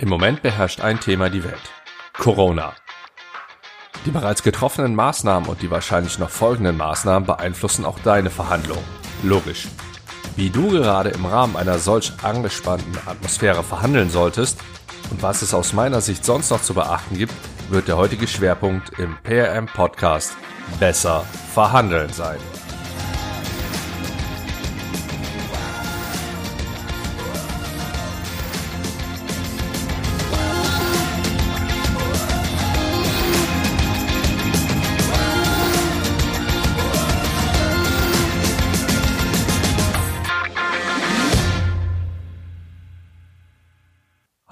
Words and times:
Im 0.00 0.08
Moment 0.08 0.40
beherrscht 0.40 0.80
ein 0.80 0.98
Thema 0.98 1.28
die 1.28 1.44
Welt. 1.44 1.60
Corona. 2.14 2.72
Die 4.06 4.10
bereits 4.10 4.42
getroffenen 4.42 4.94
Maßnahmen 4.94 5.46
und 5.46 5.60
die 5.60 5.70
wahrscheinlich 5.70 6.18
noch 6.18 6.30
folgenden 6.30 6.78
Maßnahmen 6.78 7.26
beeinflussen 7.26 7.84
auch 7.84 7.98
deine 7.98 8.30
Verhandlungen. 8.30 8.84
Logisch. 9.22 9.68
Wie 10.36 10.48
du 10.48 10.70
gerade 10.70 11.10
im 11.10 11.26
Rahmen 11.26 11.54
einer 11.54 11.78
solch 11.78 12.12
angespannten 12.22 12.96
Atmosphäre 13.04 13.62
verhandeln 13.62 14.08
solltest 14.08 14.58
und 15.10 15.22
was 15.22 15.42
es 15.42 15.52
aus 15.52 15.74
meiner 15.74 16.00
Sicht 16.00 16.24
sonst 16.24 16.50
noch 16.50 16.62
zu 16.62 16.72
beachten 16.72 17.18
gibt, 17.18 17.34
wird 17.68 17.86
der 17.86 17.98
heutige 17.98 18.26
Schwerpunkt 18.26 18.98
im 18.98 19.18
PRM 19.22 19.66
Podcast 19.66 20.32
Besser 20.78 21.26
verhandeln 21.52 22.10
sein. 22.10 22.38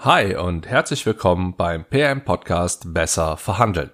Hi 0.03 0.37
und 0.37 0.69
herzlich 0.69 1.05
willkommen 1.07 1.57
beim 1.57 1.85
PM 1.85 2.25
Podcast 2.25 2.95
Besser 2.95 3.37
verhandeln. 3.37 3.91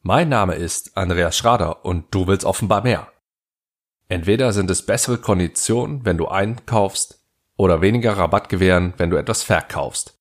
Mein 0.00 0.28
Name 0.28 0.54
ist 0.54 0.96
Andreas 0.96 1.36
Schrader 1.36 1.84
und 1.84 2.14
du 2.14 2.28
willst 2.28 2.44
offenbar 2.44 2.84
mehr. 2.84 3.12
Entweder 4.08 4.52
sind 4.52 4.70
es 4.70 4.86
bessere 4.86 5.18
Konditionen, 5.18 6.04
wenn 6.04 6.18
du 6.18 6.28
einkaufst, 6.28 7.26
oder 7.56 7.80
weniger 7.80 8.16
Rabatt 8.16 8.48
gewähren, 8.48 8.94
wenn 8.96 9.10
du 9.10 9.16
etwas 9.16 9.42
verkaufst. 9.42 10.14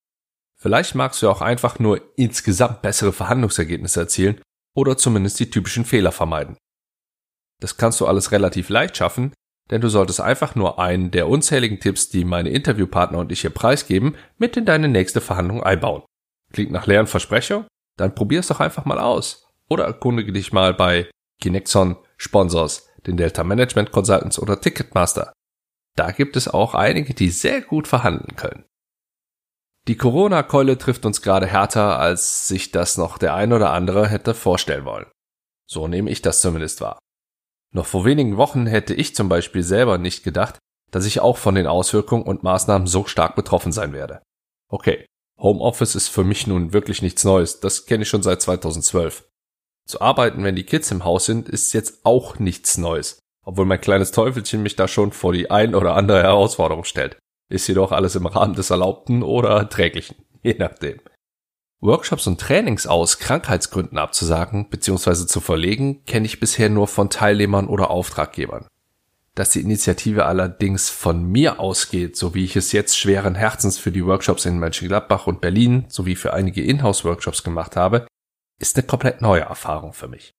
Vielleicht 0.56 0.96
magst 0.96 1.22
du 1.22 1.30
auch 1.30 1.42
einfach 1.42 1.78
nur 1.78 2.02
insgesamt 2.18 2.82
bessere 2.82 3.14
Verhandlungsergebnisse 3.14 4.00
erzielen 4.00 4.42
oder 4.76 4.98
zumindest 4.98 5.40
die 5.40 5.52
typischen 5.52 5.86
Fehler 5.86 6.12
vermeiden. 6.12 6.58
Das 7.60 7.78
kannst 7.78 8.02
du 8.02 8.08
alles 8.08 8.32
relativ 8.32 8.70
leicht 8.70 8.98
schaffen, 8.98 9.34
denn 9.70 9.82
du 9.82 9.90
solltest 9.90 10.22
einfach 10.22 10.56
nur 10.56 10.80
einen 10.80 11.12
der 11.12 11.28
unzähligen 11.28 11.80
Tipps, 11.80 12.10
die 12.10 12.26
meine 12.26 12.50
Interviewpartner 12.50 13.20
und 13.20 13.32
ich 13.32 13.42
hier 13.42 13.50
preisgeben, 13.50 14.16
mit 14.38 14.58
in 14.58 14.66
deine 14.66 14.88
nächste 14.88 15.22
Verhandlung 15.22 15.64
einbauen. 15.64 16.04
Klingt 16.52 16.72
nach 16.72 16.88
leeren 16.88 17.08
Versprecher? 17.08 17.68
Dann 17.98 18.16
probier's 18.16 18.48
doch 18.48 18.60
einfach 18.60 18.86
mal 18.86 19.00
aus. 19.00 19.48
Oder 19.70 19.86
erkundige 19.86 20.32
dich 20.32 20.52
mal 20.52 20.74
bei 20.74 21.10
Kinexon, 21.42 21.98
Sponsors, 22.18 22.90
den 23.06 23.18
Delta 23.18 23.44
Management 23.44 23.92
Consultants 23.92 24.40
oder 24.40 24.60
Ticketmaster. 24.60 25.32
Da 25.96 26.12
gibt 26.12 26.36
es 26.36 26.48
auch 26.48 26.74
einige, 26.74 27.14
die 27.14 27.30
sehr 27.30 27.62
gut 27.62 27.88
verhandeln 27.88 28.36
können. 28.36 28.66
Die 29.88 29.98
Corona-Keule 29.98 30.78
trifft 30.78 31.06
uns 31.06 31.22
gerade 31.22 31.48
härter, 31.48 32.00
als 32.00 32.48
sich 32.48 32.72
das 32.72 32.98
noch 32.98 33.18
der 33.18 33.34
ein 33.34 33.54
oder 33.54 33.72
andere 33.72 34.08
hätte 34.08 34.34
vorstellen 34.34 34.86
wollen. 34.86 35.08
So 35.68 35.88
nehme 35.88 36.10
ich 36.10 36.22
das 36.22 36.42
zumindest 36.42 36.82
wahr. 36.82 37.00
Noch 37.72 37.86
vor 37.86 38.06
wenigen 38.06 38.38
Wochen 38.38 38.66
hätte 38.66 38.94
ich 38.94 39.16
zum 39.16 39.30
Beispiel 39.30 39.64
selber 39.64 39.98
nicht 39.98 40.24
gedacht, 40.24 40.58
dass 40.92 41.06
ich 41.06 41.20
auch 41.20 41.38
von 41.38 41.56
den 41.56 41.68
Auswirkungen 41.68 42.24
und 42.24 42.44
Maßnahmen 42.44 42.88
so 42.88 43.06
stark 43.06 43.36
betroffen 43.36 43.72
sein 43.72 43.94
werde. 43.94 44.22
Okay, 44.70 45.06
Homeoffice 45.40 45.96
ist 45.96 46.08
für 46.08 46.24
mich 46.24 46.48
nun 46.48 46.74
wirklich 46.74 47.02
nichts 47.02 47.24
Neues, 47.24 47.60
das 47.60 47.86
kenne 47.86 48.04
ich 48.04 48.10
schon 48.10 48.24
seit 48.24 48.42
2012. 48.42 49.28
Zu 49.88 50.02
arbeiten, 50.02 50.44
wenn 50.44 50.56
die 50.56 50.66
Kids 50.66 50.92
im 50.92 51.06
Haus 51.06 51.26
sind, 51.26 51.50
ist 51.50 51.74
jetzt 51.74 52.06
auch 52.06 52.38
nichts 52.40 52.78
Neues, 52.78 53.20
obwohl 53.46 53.66
mein 53.66 53.82
kleines 53.82 54.12
Teufelchen 54.12 54.62
mich 54.62 54.76
da 54.76 54.88
schon 54.88 55.12
vor 55.12 55.34
die 55.34 55.50
ein 55.50 55.76
oder 55.76 55.96
andere 55.96 56.22
Herausforderung 56.22 56.84
stellt. 56.84 57.18
Ist 57.52 57.68
jedoch 57.68 57.92
alles 57.92 58.16
im 58.16 58.28
Rahmen 58.28 58.54
des 58.54 58.70
Erlaubten 58.70 59.24
oder 59.24 59.50
Erträglichen, 59.50 60.18
je 60.44 60.56
nachdem. 60.60 61.00
Workshops 61.82 62.28
und 62.28 62.42
Trainings 62.42 62.88
aus 62.88 63.20
Krankheitsgründen 63.20 63.98
abzusagen 63.98 64.70
bzw. 64.70 65.28
zu 65.28 65.40
verlegen, 65.40 66.04
kenne 66.06 66.26
ich 66.26 66.42
bisher 66.42 66.70
nur 66.70 66.90
von 66.90 67.10
Teilnehmern 67.10 67.68
oder 67.68 67.90
Auftraggebern. 67.90 68.68
Dass 69.34 69.52
die 69.52 69.62
Initiative 69.62 70.26
allerdings 70.26 70.90
von 70.90 71.24
mir 71.24 71.62
ausgeht, 71.62 72.18
so 72.18 72.36
wie 72.36 72.44
ich 72.44 72.58
es 72.58 72.74
jetzt 72.74 72.98
schweren 72.98 73.36
Herzens 73.36 73.78
für 73.78 73.94
die 73.94 74.06
Workshops 74.06 74.44
in 74.44 74.60
Mönchengladbach 74.60 75.26
und 75.28 75.40
Berlin 75.40 75.86
sowie 75.88 76.18
für 76.18 76.34
einige 76.34 76.62
Inhouse-Workshops 76.62 77.44
gemacht 77.44 77.78
habe, 77.78 78.08
ist 78.60 78.76
eine 78.76 78.86
komplett 78.86 79.22
neue 79.22 79.42
Erfahrung 79.44 79.94
für 79.94 80.10
mich. 80.10 80.34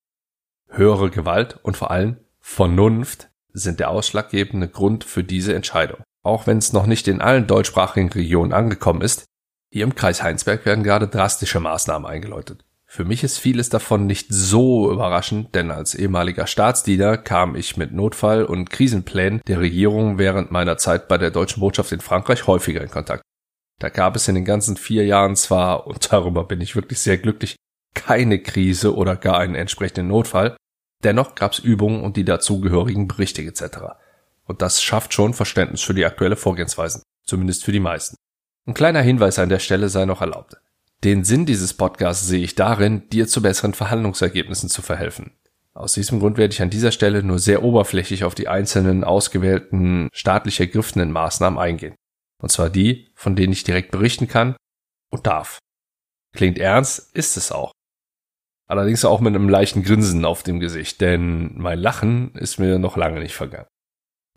Höhere 0.69 1.09
Gewalt 1.09 1.59
und 1.62 1.79
vor 1.79 1.91
allem 1.91 2.19
Vernunft 2.41 3.31
sind 3.55 3.81
der 3.81 3.89
ausschlaggebende 3.89 4.69
Grund 4.69 5.05
für 5.05 5.25
diese 5.25 5.55
Entscheidung. 5.55 6.03
Auch 6.23 6.47
wenn 6.47 6.59
es 6.59 6.75
noch 6.75 6.84
nicht 6.84 7.09
in 7.09 7.23
allen 7.23 7.47
deutschsprachigen 7.47 8.11
Regionen 8.11 8.53
angekommen 8.53 9.00
ist, 9.00 9.25
hier 9.70 9.84
im 9.84 9.94
Kreis 9.94 10.22
Heinsberg 10.22 10.66
werden 10.66 10.84
gerade 10.84 11.08
drastische 11.08 11.60
Maßnahmen 11.60 12.10
eingeläutet. 12.10 12.64
Für 12.86 13.04
mich 13.04 13.22
ist 13.22 13.38
vieles 13.38 13.69
davon 13.69 14.06
nicht 14.06 14.26
so 14.31 14.91
überraschend, 14.91 15.54
denn 15.54 15.70
als 15.70 15.94
ehemaliger 15.94 16.48
Staatsdiener 16.48 17.16
kam 17.16 17.54
ich 17.54 17.76
mit 17.76 17.92
Notfall- 17.92 18.44
und 18.44 18.69
Krisenplänen 18.69 19.41
der 19.47 19.60
Regierung 19.60 20.19
während 20.19 20.50
meiner 20.50 20.76
Zeit 20.76 21.06
bei 21.06 21.16
der 21.16 21.31
deutschen 21.31 21.60
Botschaft 21.60 21.92
in 21.92 22.00
Frankreich 22.00 22.48
häufiger 22.48 22.82
in 22.82 22.91
Kontakt. 22.91 23.22
Da 23.78 23.91
gab 23.91 24.16
es 24.16 24.26
in 24.26 24.34
den 24.34 24.44
ganzen 24.44 24.76
vier 24.76 25.06
Jahren 25.06 25.36
zwar, 25.36 25.87
und 25.87 26.12
darüber 26.12 26.42
bin 26.42 26.60
ich 26.60 26.75
wirklich 26.75 26.98
sehr 26.98 27.16
glücklich, 27.16 27.54
keine 27.94 28.42
Krise 28.42 28.97
oder 28.97 29.14
gar 29.14 29.38
einen 29.38 29.54
entsprechenden 29.54 30.08
Notfall, 30.08 30.56
dennoch 31.04 31.37
gab 31.37 31.52
es 31.52 31.60
Übungen 31.60 32.02
und 32.02 32.16
die 32.16 32.25
dazugehörigen 32.25 33.06
Berichte 33.06 33.42
etc. 33.42 33.78
Und 34.47 34.62
das 34.62 34.82
schafft 34.82 35.14
schon 35.14 35.32
Verständnis 35.32 35.82
für 35.82 35.94
die 35.94 36.04
aktuelle 36.04 36.37
Vorgehensweisen, 36.37 37.02
zumindest 37.25 37.64
für 37.64 37.72
die 37.72 37.78
meisten. 37.78 38.16
Ein 38.66 38.75
kleiner 38.75 39.03
Hinweis 39.03 39.38
an 39.38 39.48
der 39.48 39.59
Stelle 39.59 39.88
sei 39.88 40.04
noch 40.04 40.21
erlaubt. 40.21 40.56
Den 41.03 41.25
Sinn 41.25 41.47
dieses 41.47 41.75
Podcasts 41.75 42.26
sehe 42.26 42.44
ich 42.44 42.54
darin, 42.54 43.09
dir 43.09 43.26
zu 43.26 43.41
besseren 43.41 43.72
Verhandlungsergebnissen 43.72 44.69
zu 44.69 44.82
verhelfen. 44.82 45.32
Aus 45.72 45.94
diesem 45.94 46.21
Grund 46.21 46.37
werde 46.37 46.53
ich 46.53 46.60
an 46.60 46.69
dieser 46.69 46.93
Stelle 46.93 47.22
nur 47.22 47.38
sehr 47.38 47.62
oberflächlich 47.62 48.25
auf 48.25 48.34
die 48.34 48.49
einzelnen 48.49 49.03
ausgewählten 49.03 50.09
staatlich 50.12 50.60
ergriffenen 50.60 51.10
Maßnahmen 51.10 51.59
eingehen. 51.59 51.94
Und 52.43 52.50
zwar 52.50 52.70
die, 52.70 53.10
von 53.15 53.37
denen 53.37 53.53
ich 53.53 53.65
direkt 53.65 53.93
berichten 53.93 54.28
kann 54.28 54.56
und 55.10 55.26
darf. 55.26 55.59
Klingt 56.34 56.59
ernst, 56.59 57.15
ist 57.15 57.37
es 57.37 57.53
auch. 57.53 57.72
Allerdings 58.66 59.04
auch 59.04 59.20
mit 59.20 59.34
einem 59.34 59.49
leichten 59.49 59.82
Grinsen 59.82 60.25
auf 60.25 60.43
dem 60.43 60.60
Gesicht, 60.60 61.00
denn 61.00 61.56
mein 61.56 61.78
Lachen 61.78 62.34
ist 62.34 62.59
mir 62.59 62.78
noch 62.78 62.97
lange 62.97 63.20
nicht 63.20 63.34
vergangen. 63.34 63.66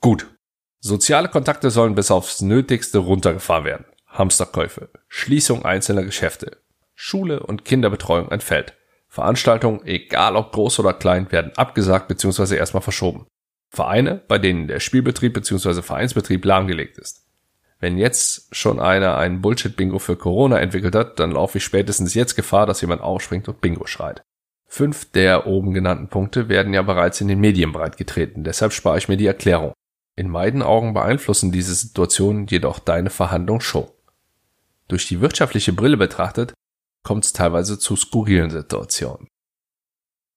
Gut. 0.01 0.35
Soziale 0.79 1.29
Kontakte 1.29 1.69
sollen 1.69 1.95
bis 1.95 2.09
aufs 2.09 2.41
Nötigste 2.41 2.99
runtergefahren 2.99 3.65
werden. 3.65 3.85
Hamsterkäufe, 4.13 4.89
Schließung 5.07 5.65
einzelner 5.65 6.03
Geschäfte, 6.03 6.57
Schule 6.95 7.41
und 7.41 7.65
Kinderbetreuung 7.65 8.29
entfällt. 8.29 8.73
Veranstaltungen, 9.09 9.81
egal 9.85 10.35
ob 10.35 10.51
groß 10.53 10.79
oder 10.79 10.93
klein, 10.93 11.31
werden 11.31 11.51
abgesagt 11.55 12.07
bzw. 12.07 12.55
erstmal 12.55 12.81
verschoben. 12.81 13.27
Vereine, 13.69 14.21
bei 14.27 14.37
denen 14.37 14.67
der 14.67 14.79
Spielbetrieb 14.79 15.33
bzw. 15.33 15.81
Vereinsbetrieb 15.81 16.45
lahmgelegt 16.45 16.97
ist. 16.97 17.27
Wenn 17.79 17.97
jetzt 17.97 18.55
schon 18.55 18.79
einer 18.79 19.17
ein 19.17 19.41
Bullshit-Bingo 19.41 19.99
für 19.99 20.15
Corona 20.15 20.59
entwickelt 20.59 20.95
hat, 20.95 21.19
dann 21.19 21.31
laufe 21.31 21.57
ich 21.57 21.63
spätestens 21.63 22.13
jetzt 22.13 22.35
Gefahr, 22.35 22.65
dass 22.65 22.81
jemand 22.81 23.01
aufspringt 23.01 23.49
und 23.49 23.61
Bingo 23.61 23.87
schreit. 23.87 24.23
Fünf 24.67 25.11
der 25.11 25.47
oben 25.47 25.73
genannten 25.73 26.07
Punkte 26.07 26.49
werden 26.49 26.73
ja 26.73 26.81
bereits 26.81 27.19
in 27.19 27.27
den 27.27 27.39
Medien 27.39 27.71
breitgetreten, 27.71 28.43
deshalb 28.43 28.73
spare 28.73 28.97
ich 28.97 29.09
mir 29.09 29.17
die 29.17 29.27
Erklärung. 29.27 29.73
In 30.15 30.29
meinen 30.29 30.61
Augen 30.61 30.93
beeinflussen 30.93 31.51
diese 31.51 31.73
Situationen 31.73 32.47
jedoch 32.47 32.79
deine 32.79 33.09
Verhandlung 33.09 33.59
schon. 33.59 33.87
Durch 34.87 35.07
die 35.07 35.21
wirtschaftliche 35.21 35.73
Brille 35.73 35.97
betrachtet, 35.97 36.53
kommt 37.03 37.25
es 37.25 37.33
teilweise 37.33 37.79
zu 37.79 37.95
skurrilen 37.95 38.49
Situationen. 38.49 39.27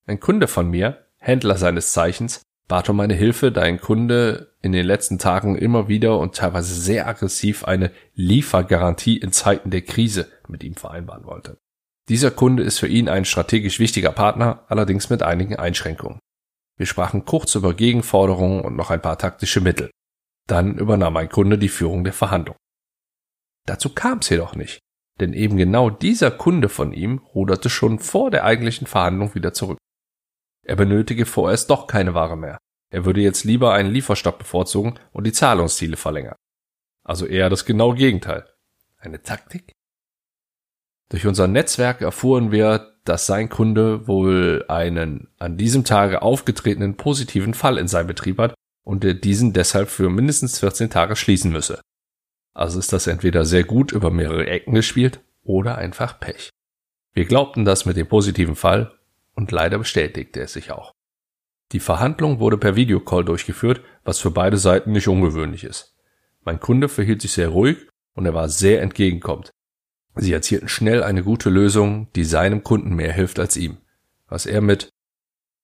Ein 0.06 0.20
Kunde 0.20 0.48
von 0.48 0.70
mir, 0.70 1.06
Händler 1.18 1.56
seines 1.56 1.92
Zeichens, 1.92 2.42
bat 2.68 2.88
um 2.88 2.96
meine 2.96 3.14
Hilfe, 3.14 3.52
da 3.52 3.62
ein 3.62 3.80
Kunde 3.80 4.54
in 4.62 4.72
den 4.72 4.86
letzten 4.86 5.18
Tagen 5.18 5.56
immer 5.56 5.88
wieder 5.88 6.18
und 6.18 6.34
teilweise 6.34 6.74
sehr 6.74 7.06
aggressiv 7.06 7.64
eine 7.64 7.92
Liefergarantie 8.14 9.16
in 9.16 9.32
Zeiten 9.32 9.70
der 9.70 9.82
Krise 9.82 10.28
mit 10.48 10.64
ihm 10.64 10.74
vereinbaren 10.74 11.24
wollte. 11.24 11.58
Dieser 12.08 12.30
Kunde 12.30 12.62
ist 12.62 12.78
für 12.78 12.88
ihn 12.88 13.08
ein 13.08 13.24
strategisch 13.24 13.80
wichtiger 13.80 14.12
Partner, 14.12 14.64
allerdings 14.68 15.10
mit 15.10 15.22
einigen 15.22 15.56
Einschränkungen. 15.56 16.20
Wir 16.76 16.86
sprachen 16.86 17.24
kurz 17.24 17.54
über 17.54 17.74
Gegenforderungen 17.74 18.60
und 18.60 18.76
noch 18.76 18.90
ein 18.90 19.02
paar 19.02 19.18
taktische 19.18 19.60
Mittel. 19.60 19.90
Dann 20.46 20.78
übernahm 20.78 21.14
mein 21.14 21.28
Kunde 21.28 21.58
die 21.58 21.68
Führung 21.68 22.04
der 22.04 22.12
Verhandlung. 22.12 22.56
Dazu 23.66 23.90
kam 23.90 24.18
es 24.18 24.28
jedoch 24.28 24.54
nicht, 24.54 24.78
denn 25.20 25.32
eben 25.32 25.56
genau 25.56 25.90
dieser 25.90 26.30
Kunde 26.30 26.68
von 26.68 26.92
ihm 26.92 27.18
ruderte 27.34 27.68
schon 27.68 27.98
vor 27.98 28.30
der 28.30 28.44
eigentlichen 28.44 28.86
Verhandlung 28.86 29.34
wieder 29.34 29.52
zurück. 29.52 29.78
Er 30.64 30.76
benötige 30.76 31.26
vorerst 31.26 31.70
doch 31.70 31.86
keine 31.86 32.14
Ware 32.14 32.36
mehr. 32.36 32.58
Er 32.90 33.04
würde 33.04 33.20
jetzt 33.20 33.44
lieber 33.44 33.72
einen 33.72 33.90
Lieferstopp 33.90 34.38
bevorzugen 34.38 34.98
und 35.12 35.24
die 35.24 35.32
Zahlungsziele 35.32 35.96
verlängern. 35.96 36.36
Also 37.04 37.26
eher 37.26 37.50
das 37.50 37.64
genaue 37.64 37.96
Gegenteil. 37.96 38.48
Eine 38.98 39.22
Taktik? 39.22 39.72
Durch 41.08 41.26
unser 41.26 41.46
Netzwerk 41.46 42.00
erfuhren 42.00 42.50
wir, 42.50 42.94
dass 43.04 43.26
sein 43.26 43.48
Kunde 43.48 44.08
wohl 44.08 44.64
einen 44.68 45.28
an 45.38 45.56
diesem 45.56 45.84
Tage 45.84 46.22
aufgetretenen 46.22 46.96
positiven 46.96 47.54
Fall 47.54 47.78
in 47.78 47.86
seinem 47.86 48.08
Betrieb 48.08 48.38
hat 48.38 48.54
und 48.84 49.04
er 49.04 49.14
diesen 49.14 49.52
deshalb 49.52 49.88
für 49.88 50.10
mindestens 50.10 50.58
14 50.58 50.90
Tage 50.90 51.14
schließen 51.14 51.52
müsse. 51.52 51.80
Also 52.56 52.78
ist 52.78 52.94
das 52.94 53.06
entweder 53.06 53.44
sehr 53.44 53.64
gut 53.64 53.92
über 53.92 54.10
mehrere 54.10 54.46
Ecken 54.46 54.74
gespielt 54.74 55.20
oder 55.42 55.76
einfach 55.76 56.18
Pech. 56.18 56.48
Wir 57.12 57.26
glaubten 57.26 57.66
das 57.66 57.84
mit 57.84 57.98
dem 57.98 58.06
positiven 58.06 58.56
Fall 58.56 58.98
und 59.34 59.52
leider 59.52 59.76
bestätigte 59.76 60.40
es 60.40 60.54
sich 60.54 60.72
auch. 60.72 60.92
Die 61.72 61.80
Verhandlung 61.80 62.40
wurde 62.40 62.56
per 62.56 62.74
Videocall 62.74 63.26
durchgeführt, 63.26 63.82
was 64.04 64.20
für 64.20 64.30
beide 64.30 64.56
Seiten 64.56 64.92
nicht 64.92 65.06
ungewöhnlich 65.06 65.64
ist. 65.64 65.98
Mein 66.46 66.58
Kunde 66.58 66.88
verhielt 66.88 67.20
sich 67.20 67.32
sehr 67.32 67.48
ruhig 67.48 67.76
und 68.14 68.24
er 68.24 68.32
war 68.32 68.48
sehr 68.48 68.80
entgegenkommend. 68.80 69.50
Sie 70.14 70.32
erzielten 70.32 70.68
schnell 70.68 71.02
eine 71.02 71.22
gute 71.22 71.50
Lösung, 71.50 72.10
die 72.14 72.24
seinem 72.24 72.64
Kunden 72.64 72.94
mehr 72.94 73.12
hilft 73.12 73.38
als 73.38 73.58
ihm. 73.58 73.76
Was 74.28 74.46
er 74.46 74.62
mit 74.62 74.88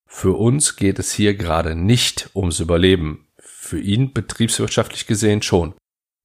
Für 0.07 0.39
uns 0.39 0.77
geht 0.77 0.99
es 0.99 1.11
hier 1.11 1.37
gerade 1.37 1.75
nicht 1.75 2.29
ums 2.35 2.61
Überleben. 2.61 3.29
Für 3.39 3.81
ihn 3.81 4.13
betriebswirtschaftlich 4.13 5.07
gesehen 5.07 5.41
schon. 5.41 5.73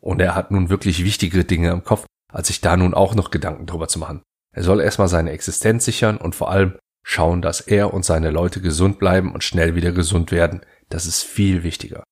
Und 0.02 0.22
er 0.22 0.36
hat 0.36 0.52
nun 0.52 0.70
wirklich 0.70 1.04
wichtigere 1.04 1.44
Dinge 1.44 1.72
im 1.72 1.84
Kopf, 1.84 2.06
als 2.32 2.48
sich 2.48 2.62
da 2.62 2.78
nun 2.78 2.94
auch 2.94 3.16
noch 3.16 3.32
Gedanken 3.32 3.66
drüber 3.66 3.88
zu 3.88 4.00
machen. 4.00 4.22
Er 4.54 4.64
soll 4.64 4.82
erstmal 4.82 5.08
seine 5.08 5.32
Existenz 5.32 5.86
sichern 5.86 6.18
und 6.18 6.36
vor 6.36 6.50
allem 6.52 6.78
schauen, 7.04 7.42
dass 7.42 7.62
er 7.62 7.94
und 7.94 8.06
seine 8.06 8.32
Leute 8.32 8.62
gesund 8.62 9.00
bleiben 9.00 9.34
und 9.34 9.44
schnell 9.44 9.76
wieder 9.76 9.92
gesund 9.92 10.32
werden. 10.32 10.66
Das 10.90 11.06
ist 11.06 11.24
viel 11.24 11.64
wichtiger. 11.64 12.04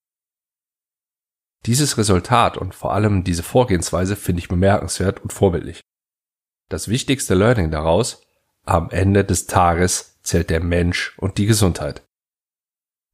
Dieses 1.65 1.97
Resultat 1.97 2.57
und 2.57 2.75
vor 2.75 2.93
allem 2.93 3.23
diese 3.23 3.43
Vorgehensweise 3.43 4.15
finde 4.15 4.39
ich 4.39 4.47
bemerkenswert 4.47 5.21
und 5.21 5.33
vorbildlich. 5.33 5.81
Das 6.69 6.87
wichtigste 6.87 7.33
Learning 7.33 7.71
daraus, 7.71 8.21
am 8.65 8.89
Ende 8.89 9.23
des 9.23 9.47
Tages 9.47 10.19
zählt 10.21 10.49
der 10.49 10.63
Mensch 10.63 11.17
und 11.17 11.37
die 11.37 11.45
Gesundheit. 11.45 12.03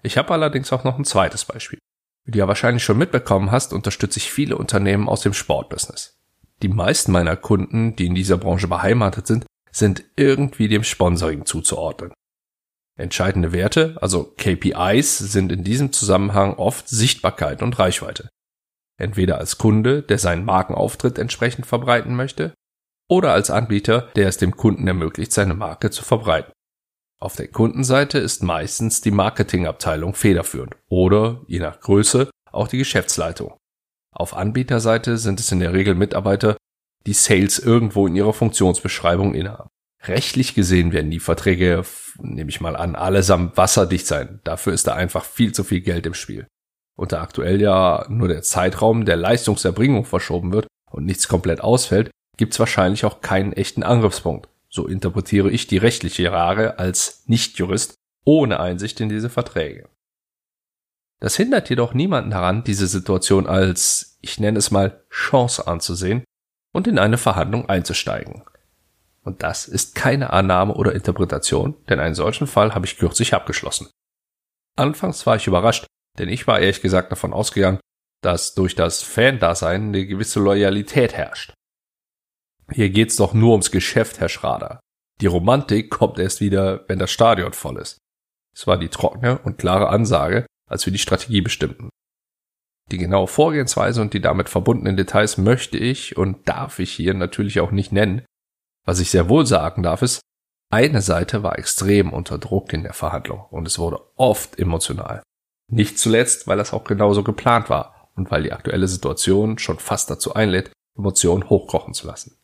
Ich 0.04 0.18
habe 0.18 0.34
allerdings 0.34 0.72
auch 0.74 0.84
noch 0.84 0.98
ein 0.98 1.06
zweites 1.06 1.46
Beispiel. 1.46 1.80
Wie 2.24 2.32
du 2.32 2.40
ja 2.40 2.48
wahrscheinlich 2.48 2.84
schon 2.84 2.98
mitbekommen 2.98 3.52
hast, 3.52 3.74
unterstütze 3.74 4.18
ich 4.18 4.32
viele 4.32 4.58
Unternehmen 4.58 5.10
aus 5.10 5.22
dem 5.22 5.34
Sportbusiness. 5.34 6.20
Die 6.62 6.70
meisten 6.70 7.12
meiner 7.12 7.36
Kunden, 7.36 7.96
die 7.96 8.06
in 8.06 8.16
dieser 8.16 8.38
Branche 8.38 8.68
beheimatet 8.68 9.26
sind, 9.26 9.46
sind 9.72 10.04
irgendwie 10.16 10.68
dem 10.68 10.84
Sponsoring 10.84 11.46
zuzuordnen. 11.46 12.14
Entscheidende 12.98 13.52
Werte, 13.52 13.98
also 14.02 14.26
KPIs, 14.38 15.18
sind 15.18 15.52
in 15.52 15.64
diesem 15.64 15.92
Zusammenhang 15.92 16.56
oft 16.56 16.88
Sichtbarkeit 16.88 17.64
und 17.64 17.80
Reichweite. 17.80 18.30
Entweder 19.00 19.40
als 19.40 19.58
Kunde, 19.58 20.04
der 20.04 20.20
seinen 20.20 20.46
Markenauftritt 20.46 21.18
entsprechend 21.18 21.66
verbreiten 21.66 22.16
möchte, 22.16 22.54
oder 23.10 23.34
als 23.34 23.50
Anbieter, 23.50 24.10
der 24.16 24.28
es 24.28 24.38
dem 24.38 24.56
Kunden 24.56 24.88
ermöglicht, 24.88 25.32
seine 25.32 25.56
Marke 25.56 25.90
zu 25.90 26.04
verbreiten. 26.04 26.54
Auf 27.22 27.36
der 27.36 27.48
Kundenseite 27.48 28.18
ist 28.18 28.42
meistens 28.42 29.02
die 29.02 29.12
Marketingabteilung 29.12 30.16
federführend 30.16 30.76
oder, 30.90 31.42
je 31.46 31.60
nach 31.60 31.80
Größe, 31.80 32.32
auch 32.52 32.68
die 32.68 32.80
Geschäftsleitung. 32.80 33.56
Auf 34.12 34.36
Anbieterseite 34.36 35.20
sind 35.20 35.40
es 35.40 35.52
in 35.52 35.60
der 35.60 35.72
Regel 35.72 35.94
Mitarbeiter, 35.94 36.58
die 37.06 37.14
Sales 37.14 37.60
irgendwo 37.60 38.08
in 38.08 38.16
ihrer 38.16 38.34
Funktionsbeschreibung 38.34 39.36
innehaben. 39.36 39.70
Rechtlich 40.04 40.56
gesehen 40.56 40.94
werden 40.94 41.12
die 41.12 41.20
Verträge, 41.20 41.84
nehme 42.18 42.50
ich 42.50 42.60
mal 42.60 42.76
an, 42.76 42.96
allesamt 42.96 43.56
wasserdicht 43.56 44.08
sein. 44.08 44.40
Dafür 44.44 44.74
ist 44.74 44.88
da 44.88 44.96
einfach 44.96 45.24
viel 45.24 45.52
zu 45.54 45.64
viel 45.64 45.82
Geld 45.82 46.08
im 46.08 46.16
Spiel. 46.16 46.48
Und 46.98 47.12
da 47.12 47.22
aktuell 47.22 47.62
ja 47.62 48.04
nur 48.10 48.30
der 48.30 48.42
Zeitraum 48.42 49.06
der 49.06 49.16
Leistungserbringung 49.16 50.06
verschoben 50.06 50.52
wird 50.52 50.66
und 50.90 51.06
nichts 51.06 51.28
komplett 51.28 51.62
ausfällt, 51.62 52.10
gibt 52.38 52.54
es 52.54 52.60
wahrscheinlich 52.60 53.06
auch 53.06 53.22
keinen 53.22 53.54
echten 53.54 53.84
Angriffspunkt. 53.84 54.50
So 54.74 54.88
interpretiere 54.88 55.52
ich 55.52 55.68
die 55.68 55.78
rechtliche 55.78 56.24
Lage 56.24 56.80
als 56.80 57.24
Nichtjurist 57.28 57.96
ohne 58.24 58.60
Einsicht 58.60 59.00
in 59.02 59.10
diese 59.10 59.30
Verträge. 59.30 59.90
Das 61.20 61.36
hindert 61.36 61.70
jedoch 61.70 61.94
niemanden 61.94 62.32
daran, 62.32 62.64
diese 62.64 62.88
Situation 62.88 63.48
als, 63.48 64.18
ich 64.22 64.40
nenne 64.40 64.58
es 64.58 64.72
mal, 64.72 65.06
Chance 65.10 65.68
anzusehen 65.68 66.24
und 66.74 66.88
in 66.88 66.98
eine 66.98 67.18
Verhandlung 67.18 67.70
einzusteigen. 67.70 68.44
Und 69.24 69.44
das 69.44 69.68
ist 69.68 69.94
keine 69.94 70.32
Annahme 70.32 70.74
oder 70.74 70.96
Interpretation, 70.96 71.76
denn 71.90 72.00
einen 72.00 72.16
solchen 72.16 72.48
Fall 72.48 72.74
habe 72.74 72.86
ich 72.86 72.98
kürzlich 72.98 73.36
abgeschlossen. 73.36 73.90
Anfangs 74.78 75.26
war 75.28 75.36
ich 75.36 75.46
überrascht, 75.46 75.86
denn 76.18 76.30
ich 76.30 76.48
war 76.48 76.60
ehrlich 76.60 76.82
gesagt 76.82 77.12
davon 77.12 77.34
ausgegangen, 77.34 77.80
dass 78.24 78.56
durch 78.56 78.76
das 78.76 79.04
Fan-Dasein 79.04 79.90
eine 79.90 80.08
gewisse 80.08 80.40
Loyalität 80.40 81.14
herrscht. 81.14 81.54
Hier 82.74 82.90
geht's 82.90 83.18
doch 83.18 83.34
nur 83.34 83.52
ums 83.52 83.72
Geschäft, 83.72 84.20
Herr 84.20 84.30
Schrader. 84.30 84.80
Die 85.20 85.28
Romantik 85.28 85.90
kommt 85.90 86.20
erst 86.20 86.42
wieder, 86.42 86.88
wenn 86.88 87.00
das 87.00 87.12
Stadion 87.12 87.54
voll 87.54 87.78
ist. 87.78 87.98
Es 88.56 88.66
war 88.66 88.78
die 88.78 88.90
trockene 88.90 89.40
und 89.40 89.58
klare 89.58 89.90
Ansage, 89.90 90.46
als 90.68 90.86
wir 90.86 90.94
die 90.94 91.00
Strategie 91.00 91.42
bestimmten. 91.42 91.90
Die 92.92 92.98
genaue 92.98 93.28
Vorgehensweise 93.28 94.02
und 94.02 94.14
die 94.14 94.22
damit 94.22 94.50
verbundenen 94.50 94.98
Details 94.98 95.38
möchte 95.38 95.78
ich 95.78 96.18
und 96.18 96.48
darf 96.48 96.80
ich 96.80 96.92
hier 96.92 97.14
natürlich 97.14 97.60
auch 97.60 97.72
nicht 97.72 97.92
nennen. 97.92 98.26
Was 98.86 99.00
ich 99.00 99.12
sehr 99.12 99.30
wohl 99.30 99.46
sagen 99.46 99.84
darf 99.84 100.02
ist, 100.02 100.22
eine 100.72 101.02
Seite 101.02 101.44
war 101.44 101.60
extrem 101.60 102.12
unter 102.12 102.38
Druck 102.38 102.74
in 102.74 102.84
der 102.84 102.94
Verhandlung 102.94 103.46
und 103.50 103.68
es 103.68 103.78
wurde 103.78 104.02
oft 104.16 104.58
emotional. 104.58 105.22
Nicht 105.70 106.00
zuletzt, 106.00 106.48
weil 106.48 106.58
das 106.58 106.74
auch 106.74 106.86
genauso 106.86 107.24
geplant 107.24 107.70
war 107.70 108.10
und 108.16 108.32
weil 108.32 108.44
die 108.44 108.54
aktuelle 108.54 108.88
Situation 108.88 109.58
schon 109.58 109.80
fast 109.80 110.10
dazu 110.10 110.34
einlädt, 110.34 110.72
Emotionen 110.98 111.50
hochkochen 111.50 111.94
zu 111.94 112.08
lassen. 112.08 112.38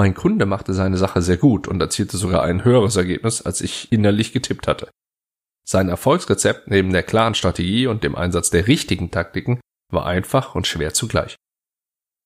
Mein 0.00 0.14
Kunde 0.14 0.46
machte 0.46 0.72
seine 0.72 0.96
Sache 0.96 1.20
sehr 1.20 1.36
gut 1.36 1.68
und 1.68 1.78
erzielte 1.78 2.16
sogar 2.16 2.42
ein 2.42 2.64
höheres 2.64 2.96
Ergebnis, 2.96 3.42
als 3.42 3.60
ich 3.60 3.92
innerlich 3.92 4.32
getippt 4.32 4.66
hatte. 4.66 4.88
Sein 5.62 5.90
Erfolgsrezept 5.90 6.68
neben 6.68 6.90
der 6.90 7.02
klaren 7.02 7.34
Strategie 7.34 7.86
und 7.86 8.02
dem 8.02 8.16
Einsatz 8.16 8.48
der 8.48 8.66
richtigen 8.66 9.10
Taktiken 9.10 9.60
war 9.92 10.06
einfach 10.06 10.54
und 10.54 10.66
schwer 10.66 10.94
zugleich. 10.94 11.36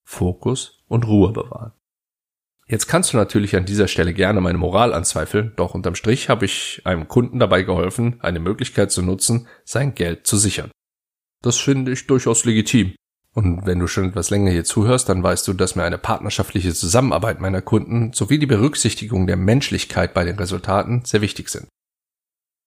Fokus 0.06 0.84
und 0.86 1.04
Ruhe 1.08 1.32
bewahren. 1.32 1.72
Jetzt 2.68 2.86
kannst 2.86 3.12
du 3.12 3.16
natürlich 3.16 3.56
an 3.56 3.66
dieser 3.66 3.88
Stelle 3.88 4.14
gerne 4.14 4.40
meine 4.40 4.58
Moral 4.58 4.94
anzweifeln, 4.94 5.52
doch 5.56 5.74
unterm 5.74 5.96
Strich 5.96 6.28
habe 6.28 6.44
ich 6.44 6.80
einem 6.84 7.08
Kunden 7.08 7.40
dabei 7.40 7.62
geholfen, 7.62 8.20
eine 8.20 8.38
Möglichkeit 8.38 8.92
zu 8.92 9.02
nutzen, 9.02 9.48
sein 9.64 9.96
Geld 9.96 10.28
zu 10.28 10.36
sichern. 10.36 10.70
Das 11.42 11.56
finde 11.56 11.90
ich 11.90 12.06
durchaus 12.06 12.44
legitim. 12.44 12.94
Und 13.34 13.66
wenn 13.66 13.80
du 13.80 13.88
schon 13.88 14.08
etwas 14.08 14.30
länger 14.30 14.52
hier 14.52 14.64
zuhörst, 14.64 15.08
dann 15.08 15.22
weißt 15.22 15.46
du, 15.48 15.54
dass 15.54 15.74
mir 15.74 15.82
eine 15.82 15.98
partnerschaftliche 15.98 16.72
Zusammenarbeit 16.72 17.40
meiner 17.40 17.62
Kunden 17.62 18.12
sowie 18.12 18.38
die 18.38 18.46
Berücksichtigung 18.46 19.26
der 19.26 19.36
Menschlichkeit 19.36 20.14
bei 20.14 20.24
den 20.24 20.36
Resultaten 20.36 21.04
sehr 21.04 21.20
wichtig 21.20 21.48
sind. 21.48 21.66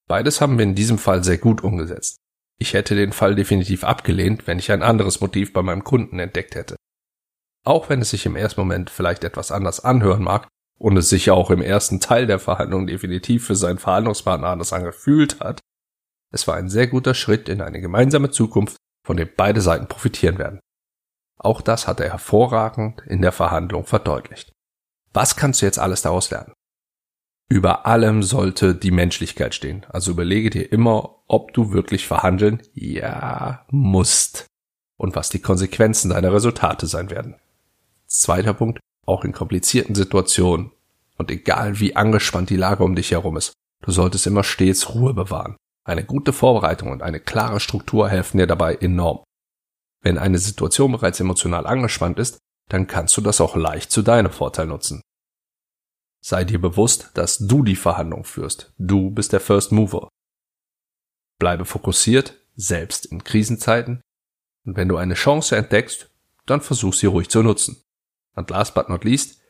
Beides 0.09 0.41
haben 0.41 0.57
wir 0.57 0.63
in 0.63 0.75
diesem 0.75 0.97
Fall 0.97 1.23
sehr 1.23 1.37
gut 1.37 1.63
umgesetzt. 1.63 2.17
Ich 2.59 2.73
hätte 2.73 2.95
den 2.95 3.13
Fall 3.13 3.35
definitiv 3.35 3.85
abgelehnt, 3.85 4.45
wenn 4.45 4.59
ich 4.59 4.71
ein 4.71 4.83
anderes 4.83 5.21
Motiv 5.21 5.53
bei 5.53 5.61
meinem 5.61 5.85
Kunden 5.85 6.19
entdeckt 6.19 6.55
hätte. 6.55 6.75
Auch 7.63 7.89
wenn 7.89 8.01
es 8.01 8.09
sich 8.09 8.25
im 8.25 8.35
ersten 8.35 8.59
Moment 8.59 8.89
vielleicht 8.89 9.23
etwas 9.23 9.51
anders 9.51 9.79
anhören 9.79 10.23
mag 10.23 10.47
und 10.79 10.97
es 10.97 11.09
sich 11.09 11.27
ja 11.27 11.33
auch 11.33 11.51
im 11.51 11.61
ersten 11.61 11.99
Teil 11.99 12.27
der 12.27 12.39
Verhandlung 12.39 12.87
definitiv 12.87 13.45
für 13.45 13.55
seinen 13.55 13.77
Verhandlungspartner 13.77 14.47
anders 14.47 14.73
angefühlt 14.73 15.39
hat, 15.39 15.59
es 16.33 16.47
war 16.47 16.55
ein 16.55 16.69
sehr 16.69 16.87
guter 16.87 17.13
Schritt 17.13 17.47
in 17.47 17.61
eine 17.61 17.79
gemeinsame 17.79 18.31
Zukunft, 18.31 18.76
von 19.07 19.17
dem 19.17 19.29
beide 19.35 19.61
Seiten 19.61 19.87
profitieren 19.87 20.37
werden. 20.37 20.59
Auch 21.39 21.61
das 21.61 21.87
hat 21.87 22.01
er 22.01 22.11
hervorragend 22.11 23.01
in 23.07 23.21
der 23.21 23.31
Verhandlung 23.31 23.85
verdeutlicht. 23.85 24.51
Was 25.13 25.37
kannst 25.37 25.61
du 25.61 25.65
jetzt 25.65 25.79
alles 25.79 26.01
daraus 26.01 26.29
lernen? 26.29 26.53
Über 27.49 27.85
allem 27.85 28.21
sollte 28.21 28.75
die 28.75 28.91
Menschlichkeit 28.91 29.55
stehen. 29.55 29.85
Also 29.87 30.11
überlege 30.11 30.49
dir 30.49 30.69
immer, 30.69 31.23
ob 31.27 31.53
du 31.53 31.71
wirklich 31.71 32.05
verhandeln, 32.05 32.61
ja, 32.73 33.65
musst. 33.71 34.45
Und 34.97 35.15
was 35.15 35.29
die 35.29 35.39
Konsequenzen 35.39 36.09
deiner 36.09 36.33
Resultate 36.33 36.85
sein 36.85 37.09
werden. 37.09 37.35
Zweiter 38.07 38.53
Punkt, 38.53 38.79
auch 39.05 39.23
in 39.23 39.31
komplizierten 39.31 39.95
Situationen 39.95 40.71
und 41.17 41.31
egal 41.31 41.79
wie 41.79 41.95
angespannt 41.95 42.49
die 42.49 42.57
Lage 42.57 42.83
um 42.83 42.95
dich 42.95 43.11
herum 43.11 43.37
ist, 43.37 43.53
du 43.83 43.91
solltest 43.91 44.27
immer 44.27 44.43
stets 44.43 44.93
Ruhe 44.93 45.13
bewahren. 45.13 45.55
Eine 45.87 46.03
gute 46.03 46.33
Vorbereitung 46.33 46.91
und 46.91 47.01
eine 47.01 47.21
klare 47.21 47.61
Struktur 47.61 48.09
helfen 48.09 48.39
dir 48.39 48.45
dabei 48.45 48.75
enorm. 48.75 49.23
Wenn 50.03 50.17
eine 50.17 50.37
Situation 50.37 50.91
bereits 50.91 51.21
emotional 51.21 51.65
angespannt 51.65 52.19
ist, 52.19 52.39
dann 52.67 52.87
kannst 52.87 53.15
du 53.15 53.21
das 53.21 53.39
auch 53.39 53.55
leicht 53.55 53.89
zu 53.89 54.01
deinem 54.01 54.31
Vorteil 54.31 54.67
nutzen. 54.67 55.01
Sei 56.21 56.43
dir 56.43 56.59
bewusst, 56.59 57.11
dass 57.13 57.37
du 57.37 57.63
die 57.63 57.77
Verhandlung 57.77 58.25
führst. 58.25 58.73
Du 58.77 59.11
bist 59.11 59.31
der 59.31 59.39
First 59.39 59.71
Mover. 59.71 60.09
Bleibe 61.39 61.63
fokussiert, 61.63 62.37
selbst 62.55 63.05
in 63.05 63.23
Krisenzeiten. 63.23 64.01
Und 64.65 64.75
wenn 64.75 64.89
du 64.89 64.97
eine 64.97 65.13
Chance 65.13 65.55
entdeckst, 65.55 66.09
dann 66.45 66.59
versuch 66.59 66.95
sie 66.95 67.05
ruhig 67.05 67.29
zu 67.29 67.41
nutzen. 67.41 67.81
Und 68.35 68.49
last 68.49 68.73
but 68.73 68.89
not 68.89 69.05
least, 69.05 69.41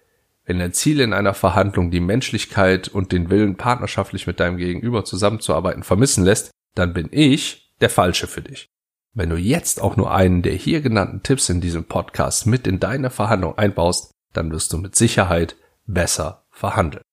wenn 0.48 0.60
dein 0.60 0.74
Ziel 0.74 1.02
in 1.02 1.14
einer 1.14 1.34
Verhandlung 1.34 1.92
die 1.92 2.00
Menschlichkeit 2.00 2.88
und 2.88 3.12
den 3.12 3.30
Willen, 3.30 3.58
partnerschaftlich 3.58 4.28
mit 4.28 4.40
deinem 4.40 4.58
Gegenüber 4.58 5.04
zusammenzuarbeiten, 5.04 5.84
vermissen 5.84 6.24
lässt, 6.24 6.52
dann 6.74 6.94
bin 6.94 7.10
ich 7.12 7.74
der 7.82 7.90
Falsche 7.90 8.28
für 8.28 8.42
dich. 8.42 8.68
Wenn 9.14 9.30
du 9.30 9.36
jetzt 9.36 9.82
auch 9.82 9.98
nur 9.98 10.14
einen 10.14 10.42
der 10.44 10.54
hier 10.54 10.80
genannten 10.82 11.22
Tipps 11.22 11.50
in 11.50 11.60
diesem 11.60 11.84
Podcast 11.84 12.48
mit 12.48 12.66
in 12.66 12.80
deine 12.80 13.10
Verhandlung 13.10 13.58
einbaust, 13.58 14.12
dann 14.32 14.50
wirst 14.52 14.72
du 14.72 14.78
mit 14.78 14.96
Sicherheit 14.96 15.58
besser 15.86 16.46
verhandeln. 16.50 17.04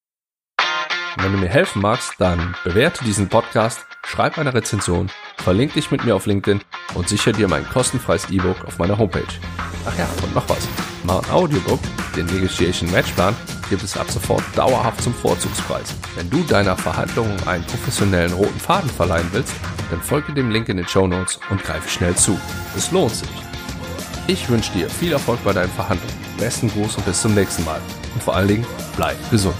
wenn 1.17 1.33
du 1.33 1.39
mir 1.39 1.49
helfen 1.49 1.83
magst, 1.83 2.15
dann 2.19 2.55
bewerte 2.63 3.05
diesen 3.05 3.29
Podcast, 3.29 3.85
schreib 4.05 4.39
eine 4.39 4.55
Rezension, 4.55 5.11
verlink 5.39 5.75
dich 5.75 5.91
mit 5.91 6.05
mir 6.05 6.15
auf 6.15 6.27
LinkedIn 6.27 6.61
und 6.95 7.09
sichere 7.09 7.35
dir 7.35 7.49
mein 7.49 7.65
kostenfreies 7.65 8.31
E-Book 8.31 8.65
auf 8.65 8.79
meiner 8.79 8.99
Homepage. 8.99 9.23
Ach 9.87 9.99
ja, 9.99 10.09
und 10.23 10.35
noch 10.35 10.49
was. 10.49 10.69
Smart 11.05 11.31
Audiobook, 11.31 11.81
den 12.17 12.25
Negotiation 12.25 12.91
Matchplan, 12.91 13.37
gibt 13.69 13.83
es 13.83 13.95
ab 13.95 14.11
sofort 14.11 14.43
dauerhaft 14.57 15.03
zum 15.03 15.13
Vorzugspreis. 15.13 15.95
Wenn 16.17 16.31
du 16.31 16.43
deiner 16.45 16.79
Verhandlung 16.79 17.29
einen 17.47 17.63
professionellen 17.65 18.33
roten 18.33 18.59
Faden 18.59 18.89
verleihen 18.89 19.29
willst, 19.33 19.53
dann 19.91 20.01
folge 20.01 20.33
dem 20.33 20.51
Link 20.51 20.71
in 20.71 20.79
den 20.79 20.89
Show 20.89 21.07
Notes 21.07 21.39
und 21.51 21.63
greife 21.63 21.91
schnell 21.91 22.15
zu. 22.15 22.39
Es 22.75 22.91
lohnt 22.91 23.15
sich. 23.15 23.29
Ich 24.29 24.49
wünsche 24.49 24.73
dir 24.73 24.89
viel 24.89 25.13
Erfolg 25.13 25.45
bei 25.45 25.53
deinen 25.53 25.73
Verhandlungen. 25.73 26.17
Besten 26.39 26.71
Gruß 26.71 26.97
und 26.97 27.05
bis 27.05 27.21
zum 27.21 27.35
nächsten 27.35 27.67
Mal. 27.67 27.83
Und 28.15 28.23
vor 28.23 28.35
allen 28.35 28.49
Dingen, 28.49 28.67
bleib 28.97 29.31
gesund. 29.31 29.57